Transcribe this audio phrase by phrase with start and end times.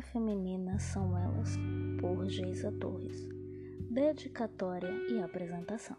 [0.00, 1.58] Feminina São Elas,
[2.00, 3.28] por Geisa Torres.
[3.90, 5.98] Dedicatória e apresentação.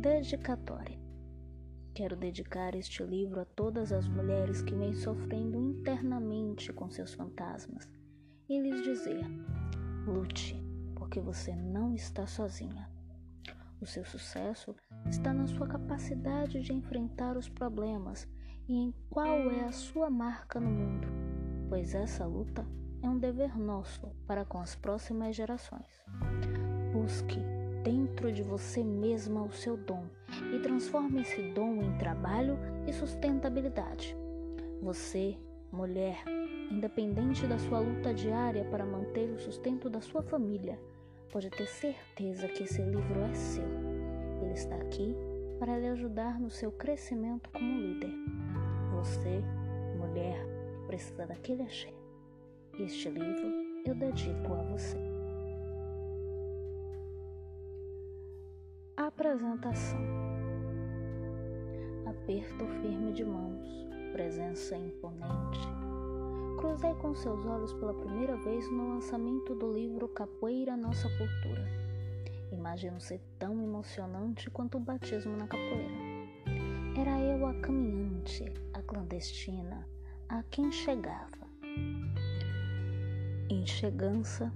[0.00, 0.96] Dedicatória.
[1.92, 7.90] Quero dedicar este livro a todas as mulheres que vêm sofrendo internamente com seus fantasmas
[8.48, 9.26] e lhes dizer:
[10.06, 10.54] lute,
[10.94, 12.88] porque você não está sozinha.
[13.80, 14.72] O seu sucesso
[15.04, 18.28] está na sua capacidade de enfrentar os problemas
[18.68, 21.08] e em qual é a sua marca no mundo,
[21.68, 22.66] pois essa luta
[23.02, 26.04] é um dever nosso para com as próximas gerações.
[26.92, 27.38] Busque
[27.82, 30.04] dentro de você mesma o seu dom
[30.54, 34.14] e transforme esse dom em trabalho e sustentabilidade.
[34.82, 35.38] Você,
[35.72, 36.22] mulher,
[36.70, 40.78] independente da sua luta diária para manter o sustento da sua família,
[41.32, 43.64] pode ter certeza que esse livro é seu.
[44.42, 45.14] Ele está aqui
[45.58, 48.12] para lhe ajudar no seu crescimento como líder.
[48.98, 49.44] Você,
[49.96, 50.44] mulher,
[50.88, 51.94] precisa daquele axé.
[52.80, 53.46] Este livro
[53.86, 54.98] eu dedico a você.
[58.96, 60.00] Apresentação:
[62.06, 63.68] Aperto firme de mãos,
[64.10, 65.68] presença imponente.
[66.58, 71.64] Cruzei com seus olhos pela primeira vez no lançamento do livro Capoeira Nossa Cultura.
[72.50, 76.17] Imagino ser tão emocionante quanto o batismo na capoeira.
[77.00, 79.88] Era eu a caminhante, a clandestina,
[80.28, 81.46] a quem chegava.
[83.48, 84.52] Em chegança,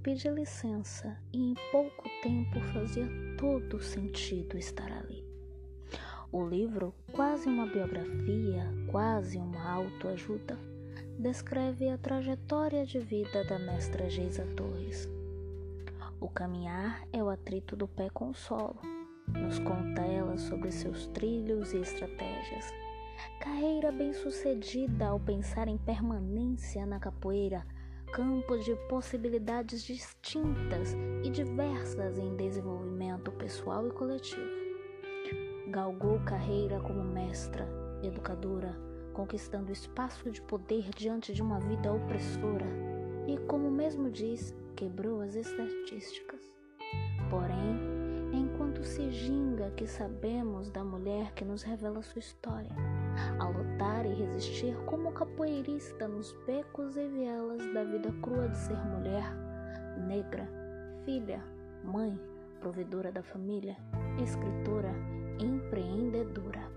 [0.00, 5.24] pedi licença e em pouco tempo fazia todo sentido estar ali.
[6.30, 10.56] O livro, quase uma biografia, quase uma autoajuda,
[11.18, 15.08] descreve a trajetória de vida da mestra Geisa Torres.
[16.20, 18.99] O caminhar é o atrito do pé com o solo
[19.38, 22.72] nos conta ela sobre seus trilhos e estratégias.
[23.40, 27.66] Carreira bem-sucedida ao pensar em permanência na capoeira,
[28.12, 34.60] campo de possibilidades distintas e diversas em desenvolvimento pessoal e coletivo.
[35.68, 37.68] Galgou carreira como mestra,
[38.02, 38.76] educadora,
[39.12, 42.66] conquistando espaço de poder diante de uma vida opressora
[43.26, 46.40] e, como mesmo diz, quebrou as estatísticas.
[47.28, 47.99] Porém,
[48.90, 52.72] se ginga que sabemos da mulher que nos revela sua história,
[53.38, 58.76] a lutar e resistir como capoeirista nos becos e vielas da vida crua de ser
[58.88, 59.22] mulher,
[60.08, 60.48] negra,
[61.04, 61.40] filha,
[61.84, 62.20] mãe,
[62.58, 63.76] provedora da família,
[64.20, 64.92] escritora,
[65.38, 66.68] empreendedora.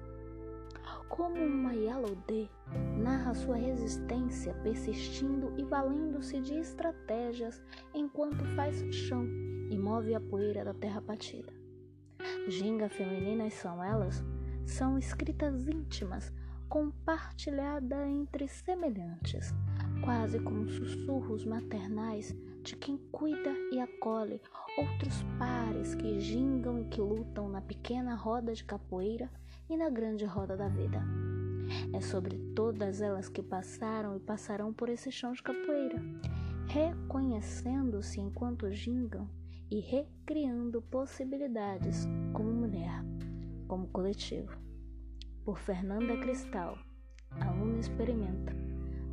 [1.10, 2.48] Como uma Yalodê
[2.96, 7.60] narra sua resistência persistindo e valendo-se de estratégias
[7.92, 9.26] enquanto faz chão
[9.72, 11.63] e move a poeira da terra batida.
[12.48, 14.22] Ginga femininas são elas?
[14.66, 16.32] São escritas íntimas,
[16.68, 19.54] compartilhadas entre semelhantes,
[20.04, 24.42] quase como sussurros maternais de quem cuida e acolhe
[24.78, 29.32] outros pares que gingam e que lutam na pequena roda de capoeira
[29.70, 31.02] e na grande roda da vida.
[31.94, 36.02] É sobre todas elas que passaram e passarão por esse chão de capoeira,
[36.68, 39.30] reconhecendo-se enquanto gingam
[39.72, 42.08] e recriando possibilidades
[43.74, 44.56] como coletivo.
[45.44, 46.78] Por Fernanda Cristal,
[47.42, 48.54] aluna experimenta,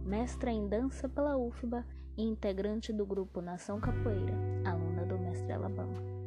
[0.04, 1.82] mestra em dança pela UFBA
[2.18, 4.34] e integrante do grupo Nação Capoeira,
[4.66, 6.19] aluna do mestre Alabama.